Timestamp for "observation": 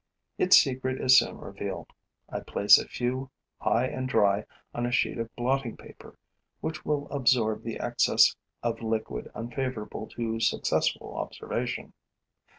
11.15-11.93